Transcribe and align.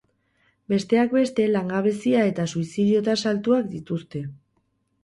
Besteak 0.73 1.13
beste, 1.17 1.45
langabezia 1.57 2.25
eta 2.33 2.49
suizidio 2.55 3.07
tasa 3.11 3.35
altuak 3.37 3.71
dituzte. 3.77 4.27